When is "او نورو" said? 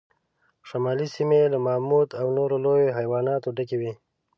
2.19-2.55